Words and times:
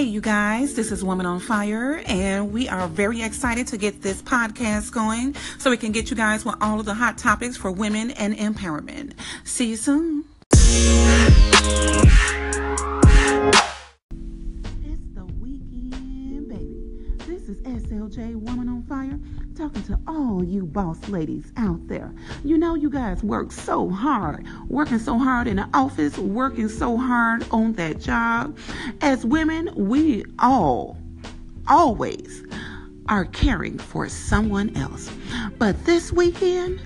Hey, 0.00 0.06
you 0.06 0.22
guys, 0.22 0.72
this 0.76 0.92
is 0.92 1.04
Woman 1.04 1.26
on 1.26 1.40
Fire, 1.40 2.02
and 2.06 2.54
we 2.54 2.70
are 2.70 2.88
very 2.88 3.20
excited 3.20 3.66
to 3.66 3.76
get 3.76 4.00
this 4.00 4.22
podcast 4.22 4.92
going 4.92 5.34
so 5.58 5.68
we 5.68 5.76
can 5.76 5.92
get 5.92 6.08
you 6.08 6.16
guys 6.16 6.42
with 6.42 6.54
all 6.62 6.80
of 6.80 6.86
the 6.86 6.94
hot 6.94 7.18
topics 7.18 7.58
for 7.58 7.70
women 7.70 8.10
and 8.12 8.34
empowerment. 8.34 9.12
See 9.44 9.66
you 9.66 9.76
soon. 9.76 10.24
Is 17.50 17.60
SLJ 17.62 18.36
Woman 18.36 18.68
on 18.68 18.84
Fire 18.84 19.18
talking 19.56 19.82
to 19.82 19.98
all 20.06 20.44
you 20.44 20.64
boss 20.64 21.08
ladies 21.08 21.52
out 21.56 21.84
there. 21.88 22.14
You 22.44 22.56
know, 22.56 22.76
you 22.76 22.88
guys 22.88 23.24
work 23.24 23.50
so 23.50 23.90
hard, 23.90 24.46
working 24.68 25.00
so 25.00 25.18
hard 25.18 25.48
in 25.48 25.56
the 25.56 25.68
office, 25.74 26.16
working 26.16 26.68
so 26.68 26.96
hard 26.96 27.44
on 27.50 27.72
that 27.72 27.98
job. 27.98 28.56
As 29.00 29.26
women, 29.26 29.70
we 29.74 30.24
all, 30.38 30.96
always 31.66 32.44
are 33.08 33.24
caring 33.24 33.78
for 33.78 34.08
someone 34.08 34.76
else. 34.76 35.10
But 35.58 35.84
this 35.84 36.12
weekend, 36.12 36.80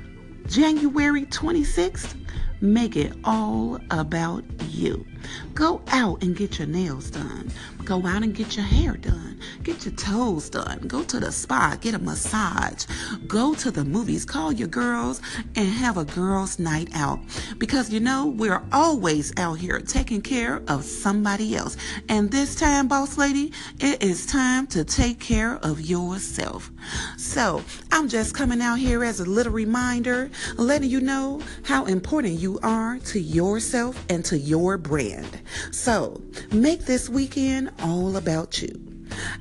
January 0.47 1.27
26th, 1.27 2.15
make 2.61 2.97
it 2.97 3.13
all 3.25 3.79
about 3.91 4.45
you. 4.69 5.07
Go 5.55 5.81
out 5.89 6.23
and 6.23 6.37
get 6.37 6.59
your 6.59 6.69
nails 6.69 7.11
done. 7.11 7.51
Go 7.85 8.07
out 8.07 8.23
and 8.23 8.35
get 8.35 8.57
your 8.57 8.65
hair 8.65 8.95
done. 8.97 9.41
Get 9.63 9.85
your 9.85 9.95
toes 9.95 10.49
done. 10.49 10.81
Go 10.87 11.03
to 11.05 11.21
the 11.21 11.31
spa, 11.33 11.77
get 11.81 11.95
a 11.95 11.99
massage. 11.99 12.87
Go 13.27 13.55
to 13.55 13.71
the 13.71 13.85
movies. 13.85 14.25
Call 14.25 14.53
your 14.53 14.69
girls 14.69 15.21
and 15.55 15.69
have 15.69 15.97
a 15.97 16.05
girls' 16.05 16.59
night 16.59 16.89
out. 16.95 17.21
Because 17.59 17.91
you 17.91 18.01
know, 18.01 18.27
we're 18.27 18.63
always 18.73 19.33
out 19.37 19.59
here 19.59 19.81
taking 19.81 20.23
care 20.23 20.63
of 20.69 20.85
somebody 20.85 21.57
else. 21.57 21.77
And 22.09 22.31
this 22.31 22.55
time, 22.55 22.89
boss 22.89 23.19
lady, 23.19 23.53
it 23.81 24.03
is 24.03 24.27
time 24.27 24.67
to 24.69 24.85
take 24.85 25.21
care 25.21 25.57
of 25.57 25.81
yourself. 25.81 26.71
So, 27.17 27.63
I'm 27.93 28.09
just 28.09 28.35
coming 28.35 28.61
out 28.61 28.79
here 28.79 29.05
as 29.05 29.21
a 29.21 29.25
little 29.25 29.53
reminder, 29.53 30.31
letting 30.57 30.91
you 30.91 31.01
know 31.01 31.41
how 31.65 31.85
important 31.87 32.41
you 32.45 32.59
are 32.63 32.99
to 32.99 33.19
yourself 33.19 34.05
and 34.11 34.23
to 34.23 34.37
your 34.37 34.77
brand. 34.77 35.41
So, 35.71 36.21
make 36.53 36.85
this 36.85 37.09
weekend 37.09 37.71
all 37.81 38.19
about 38.19 38.61
you. 38.61 38.69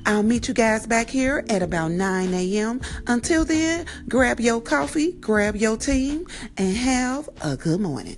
I'll 0.06 0.22
meet 0.22 0.48
you 0.48 0.54
guys 0.54 0.86
back 0.86 1.10
here 1.10 1.44
at 1.50 1.62
about 1.62 1.90
9 1.90 2.32
a.m. 2.32 2.80
Until 3.06 3.44
then, 3.44 3.84
grab 4.08 4.40
your 4.40 4.62
coffee, 4.62 5.12
grab 5.12 5.54
your 5.54 5.76
team, 5.76 6.26
and 6.56 6.74
have 6.74 7.28
a 7.42 7.58
good 7.58 7.78
morning. 7.78 8.16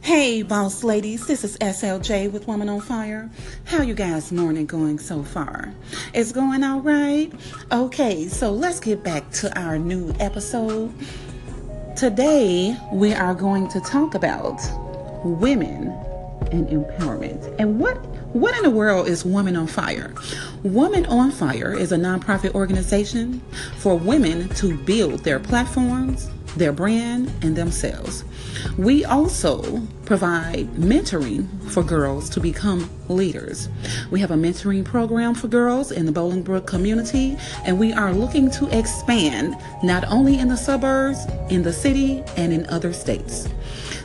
Hey, 0.00 0.42
boss 0.42 0.82
ladies, 0.82 1.26
this 1.26 1.44
is 1.44 1.58
SLJ 1.58 2.32
with 2.32 2.46
Woman 2.46 2.70
on 2.70 2.80
Fire. 2.80 3.28
How 3.64 3.82
you 3.82 3.92
guys' 3.92 4.32
morning 4.32 4.64
going 4.64 4.98
so 4.98 5.24
far? 5.24 5.74
It's 6.14 6.32
going 6.32 6.64
all 6.64 6.80
right? 6.80 7.30
Okay, 7.70 8.28
so 8.28 8.52
let's 8.52 8.80
get 8.80 9.02
back 9.02 9.30
to 9.32 9.60
our 9.60 9.78
new 9.78 10.14
episode. 10.20 10.94
Today, 11.96 12.76
we 12.92 13.14
are 13.14 13.34
going 13.34 13.68
to 13.68 13.80
talk 13.80 14.14
about 14.14 14.60
women 15.24 15.88
and 16.52 16.68
empowerment. 16.68 17.56
And 17.58 17.80
what 17.80 17.96
what 18.34 18.54
in 18.54 18.64
the 18.64 18.70
world 18.70 19.08
is 19.08 19.24
Woman 19.24 19.56
on 19.56 19.66
Fire? 19.66 20.12
Woman 20.62 21.06
on 21.06 21.30
Fire 21.30 21.72
is 21.72 21.92
a 21.92 21.96
nonprofit 21.96 22.54
organization 22.54 23.40
for 23.78 23.96
women 23.96 24.50
to 24.56 24.76
build 24.84 25.20
their 25.20 25.40
platforms, 25.40 26.28
their 26.56 26.72
brand, 26.72 27.30
and 27.42 27.54
themselves. 27.56 28.24
We 28.78 29.04
also 29.04 29.82
provide 30.04 30.68
mentoring 30.74 31.46
for 31.70 31.82
girls 31.82 32.30
to 32.30 32.40
become 32.40 32.88
leaders. 33.08 33.68
We 34.10 34.20
have 34.20 34.30
a 34.30 34.36
mentoring 34.36 34.84
program 34.84 35.34
for 35.34 35.48
girls 35.48 35.92
in 35.92 36.06
the 36.06 36.12
Bolingbrook 36.12 36.66
community, 36.66 37.36
and 37.64 37.78
we 37.78 37.92
are 37.92 38.12
looking 38.12 38.50
to 38.52 38.66
expand 38.76 39.56
not 39.82 40.04
only 40.08 40.38
in 40.38 40.48
the 40.48 40.56
suburbs, 40.56 41.26
in 41.50 41.62
the 41.62 41.72
city, 41.72 42.22
and 42.36 42.52
in 42.52 42.66
other 42.66 42.92
states. 42.92 43.48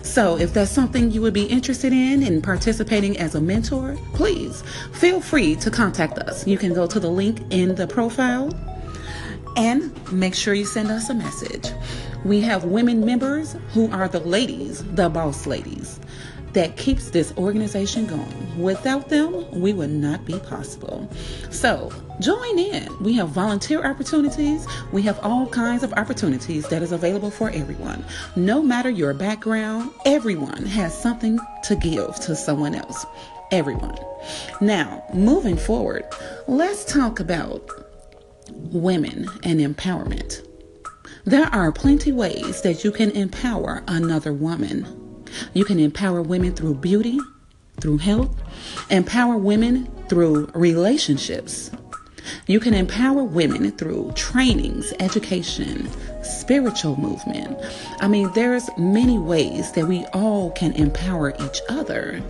So, 0.04 0.38
if 0.38 0.54
that's 0.54 0.72
something 0.72 1.12
you 1.12 1.22
would 1.22 1.34
be 1.34 1.46
interested 1.46 1.94
in 1.94 2.24
in 2.24 2.42
participating 2.42 3.18
as 3.18 3.36
a 3.36 3.42
mentor, 3.42 3.98
please 4.14 4.62
feel 4.92 5.22
free 5.22 5.56
to 5.58 5.72
contact 5.72 6.18
us. 6.20 6.46
You 6.46 6.58
can 6.58 6.74
go 6.74 6.86
to 6.86 7.00
the 7.00 7.10
link 7.10 7.40
in 7.50 7.76
the 7.76 7.88
profile 7.88 8.52
and 9.56 9.92
make 10.12 10.34
sure 10.34 10.54
you 10.54 10.66
send 10.66 10.90
us 10.92 11.10
a 11.10 11.14
message. 11.14 11.72
We 12.24 12.42
have 12.42 12.64
women 12.64 13.04
members 13.06 13.56
who 13.74 13.92
are 13.92 14.08
the 14.08 14.20
ladies, 14.20 14.84
the 14.94 15.10
boss 15.10 15.48
ladies, 15.48 16.00
that 16.54 16.78
keeps 16.78 17.10
this 17.10 17.34
organization 17.38 18.06
going. 18.06 18.62
Without 18.62 19.10
them, 19.10 19.50
we 19.52 19.74
would 19.74 19.90
not 19.90 20.26
be 20.26 20.38
possible. 20.40 21.10
So, 21.50 21.92
join 22.20 22.60
in. 22.60 22.90
We 23.02 23.14
have 23.14 23.30
volunteer 23.30 23.84
opportunities. 23.86 24.68
We 24.92 25.02
have 25.04 25.20
all 25.24 25.48
kinds 25.48 25.84
of 25.84 25.94
opportunities 25.94 26.68
that 26.70 26.82
is 26.82 26.92
available 26.92 27.32
for 27.32 27.50
everyone. 27.52 28.04
No 28.36 28.62
matter 28.62 28.90
your 28.90 29.14
background, 29.14 29.92
everyone 30.06 30.66
has 30.66 30.96
something 30.96 31.40
to 31.64 31.76
give 31.76 32.16
to 32.22 32.36
someone 32.36 32.76
else. 32.76 33.06
Everyone. 33.52 33.98
Now, 34.60 35.04
moving 35.14 35.58
forward, 35.58 36.06
let's 36.48 36.86
talk 36.86 37.20
about 37.20 37.70
women 38.50 39.28
and 39.44 39.60
empowerment. 39.60 40.46
There 41.26 41.46
are 41.46 41.72
plenty 41.72 42.12
ways 42.12 42.62
that 42.64 42.84
you 42.84 42.92
can 42.92 43.12
empower 43.12 43.84
another 43.88 44.34
woman. 44.34 44.88
You 45.54 45.66
can 45.66 45.80
empower 45.80 46.22
women 46.22 46.54
through 46.54 46.76
beauty, 46.76 47.20
through 47.80 48.00
health, 48.00 48.36
empower 48.90 49.38
women 49.38 49.88
through 50.10 50.50
relationships. 50.56 51.70
You 52.48 52.60
can 52.60 52.74
empower 52.74 53.24
women 53.24 53.72
through 53.72 54.12
trainings, 54.16 54.94
education, 55.00 55.90
spiritual 56.24 57.00
movement. 57.00 57.58
I 58.00 58.08
mean, 58.08 58.32
there's 58.34 58.70
many 58.78 59.18
ways 59.18 59.72
that 59.74 59.88
we 59.88 60.06
all 60.08 60.52
can 60.52 60.74
empower 60.74 61.34
each 61.40 61.62
other. 61.70 62.22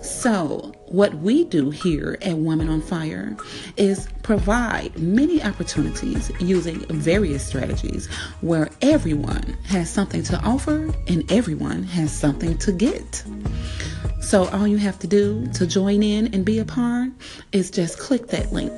So, 0.00 0.72
what 0.86 1.14
we 1.14 1.44
do 1.44 1.70
here 1.70 2.16
at 2.22 2.36
Women 2.36 2.68
on 2.68 2.80
Fire 2.80 3.36
is 3.76 4.08
provide 4.22 4.96
many 4.98 5.42
opportunities 5.42 6.30
using 6.40 6.80
various 6.86 7.46
strategies 7.46 8.06
where 8.40 8.70
everyone 8.82 9.56
has 9.64 9.90
something 9.90 10.22
to 10.24 10.40
offer 10.42 10.92
and 11.08 11.30
everyone 11.30 11.82
has 11.84 12.12
something 12.12 12.56
to 12.58 12.72
get. 12.72 13.24
So, 14.20 14.48
all 14.48 14.66
you 14.66 14.78
have 14.78 14.98
to 15.00 15.06
do 15.06 15.46
to 15.54 15.66
join 15.66 16.02
in 16.02 16.32
and 16.34 16.44
be 16.44 16.58
a 16.58 16.64
part 16.64 17.10
is 17.52 17.70
just 17.70 17.98
click 17.98 18.28
that 18.28 18.52
link 18.52 18.72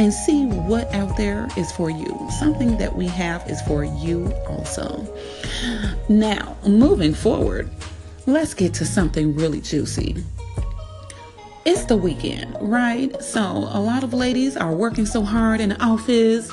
and 0.00 0.14
see 0.14 0.46
what 0.46 0.92
out 0.94 1.14
there 1.18 1.46
is 1.58 1.70
for 1.70 1.90
you. 1.90 2.26
Something 2.38 2.78
that 2.78 2.96
we 2.96 3.06
have 3.06 3.46
is 3.50 3.60
for 3.60 3.84
you 3.84 4.32
also. 4.48 5.06
Now, 6.08 6.56
moving 6.66 7.12
forward, 7.12 7.68
let's 8.24 8.54
get 8.54 8.72
to 8.74 8.86
something 8.86 9.36
really 9.36 9.60
juicy. 9.60 10.24
It's 11.66 11.84
the 11.84 11.98
weekend, 11.98 12.56
right? 12.62 13.14
So, 13.22 13.42
a 13.42 13.78
lot 13.78 14.02
of 14.02 14.14
ladies 14.14 14.56
are 14.56 14.72
working 14.72 15.04
so 15.04 15.20
hard 15.20 15.60
in 15.60 15.68
the 15.68 15.84
office 15.84 16.50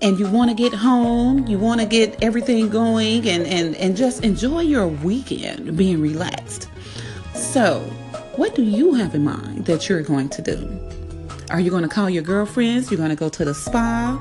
and 0.00 0.18
you 0.18 0.26
want 0.26 0.48
to 0.48 0.56
get 0.56 0.72
home, 0.72 1.46
you 1.46 1.58
want 1.58 1.82
to 1.82 1.86
get 1.86 2.22
everything 2.24 2.70
going 2.70 3.28
and, 3.28 3.46
and, 3.46 3.76
and 3.76 3.94
just 3.94 4.24
enjoy 4.24 4.60
your 4.60 4.88
weekend 4.88 5.76
being 5.76 6.00
relaxed. 6.00 6.70
So, 7.34 7.80
what 8.36 8.54
do 8.54 8.62
you 8.62 8.94
have 8.94 9.14
in 9.14 9.24
mind 9.24 9.66
that 9.66 9.86
you're 9.86 10.00
going 10.00 10.30
to 10.30 10.40
do? 10.40 11.05
Are 11.50 11.60
you 11.60 11.70
going 11.70 11.84
to 11.84 11.88
call 11.88 12.10
your 12.10 12.24
girlfriends? 12.24 12.90
You're 12.90 12.98
going 12.98 13.10
to 13.10 13.16
go 13.16 13.28
to 13.28 13.44
the 13.44 13.54
spa? 13.54 14.20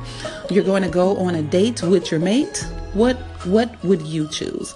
You're 0.51 0.63
going 0.63 0.83
to 0.83 0.89
go 0.89 1.17
on 1.17 1.33
a 1.33 1.41
date 1.41 1.81
with 1.81 2.11
your 2.11 2.19
mate? 2.19 2.65
What 2.93 3.17
what 3.45 3.83
would 3.83 4.03
you 4.03 4.27
choose? 4.29 4.73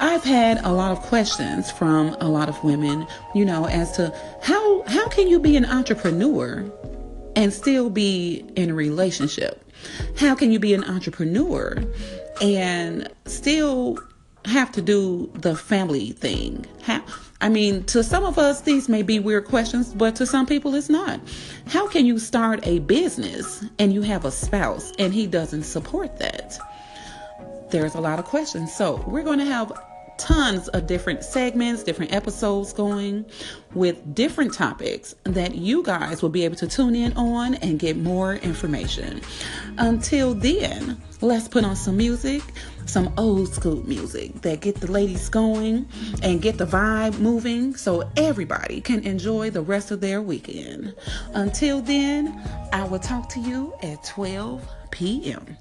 I've 0.00 0.24
had 0.24 0.64
a 0.64 0.72
lot 0.72 0.92
of 0.92 1.00
questions 1.00 1.70
from 1.70 2.16
a 2.20 2.28
lot 2.28 2.48
of 2.48 2.62
women, 2.64 3.06
you 3.34 3.44
know, 3.44 3.66
as 3.66 3.92
to 3.92 4.14
how 4.42 4.82
how 4.86 5.08
can 5.08 5.28
you 5.28 5.38
be 5.38 5.56
an 5.56 5.66
entrepreneur 5.66 6.64
and 7.36 7.52
still 7.52 7.90
be 7.90 8.44
in 8.56 8.70
a 8.70 8.74
relationship? 8.74 9.62
How 10.16 10.34
can 10.34 10.52
you 10.52 10.58
be 10.58 10.74
an 10.74 10.84
entrepreneur 10.84 11.82
and 12.40 13.08
still 13.26 13.98
have 14.46 14.72
to 14.72 14.82
do 14.82 15.30
the 15.34 15.54
family 15.54 16.12
thing? 16.12 16.64
How 16.82 17.04
I 17.40 17.48
mean, 17.48 17.84
to 17.84 18.04
some 18.04 18.24
of 18.24 18.38
us, 18.38 18.60
these 18.60 18.88
may 18.88 19.02
be 19.02 19.18
weird 19.18 19.46
questions, 19.46 19.94
but 19.94 20.14
to 20.16 20.26
some 20.26 20.46
people, 20.46 20.74
it's 20.74 20.90
not. 20.90 21.20
How 21.66 21.88
can 21.88 22.04
you 22.04 22.18
start 22.18 22.66
a 22.66 22.80
business 22.80 23.64
and 23.78 23.92
you 23.92 24.02
have 24.02 24.24
a 24.24 24.30
spouse 24.30 24.92
and 24.98 25.14
he 25.14 25.26
doesn't 25.26 25.62
support 25.62 26.18
that? 26.18 26.58
There's 27.70 27.94
a 27.94 28.00
lot 28.00 28.18
of 28.18 28.26
questions. 28.26 28.74
So, 28.74 29.02
we're 29.06 29.22
going 29.22 29.38
to 29.38 29.46
have 29.46 29.72
tons 30.20 30.68
of 30.68 30.86
different 30.86 31.24
segments, 31.24 31.82
different 31.82 32.12
episodes 32.12 32.74
going 32.74 33.24
with 33.72 34.14
different 34.14 34.52
topics 34.52 35.14
that 35.24 35.54
you 35.54 35.82
guys 35.82 36.20
will 36.20 36.28
be 36.28 36.44
able 36.44 36.56
to 36.56 36.68
tune 36.68 36.94
in 36.94 37.12
on 37.14 37.54
and 37.56 37.78
get 37.78 37.96
more 37.96 38.34
information. 38.34 39.22
Until 39.78 40.34
then, 40.34 41.00
let's 41.22 41.48
put 41.48 41.64
on 41.64 41.74
some 41.74 41.96
music, 41.96 42.42
some 42.86 43.12
old 43.16 43.52
school 43.52 43.86
music 43.86 44.40
that 44.42 44.60
get 44.60 44.76
the 44.76 44.90
ladies 44.90 45.28
going 45.28 45.88
and 46.22 46.42
get 46.42 46.58
the 46.58 46.66
vibe 46.66 47.18
moving 47.18 47.74
so 47.76 48.10
everybody 48.16 48.80
can 48.80 49.04
enjoy 49.04 49.50
the 49.50 49.62
rest 49.62 49.90
of 49.90 50.00
their 50.00 50.22
weekend. 50.22 50.94
Until 51.34 51.80
then, 51.80 52.40
I 52.72 52.84
will 52.84 52.98
talk 52.98 53.28
to 53.30 53.40
you 53.40 53.74
at 53.82 54.02
12 54.04 54.66
p.m. 54.90 55.56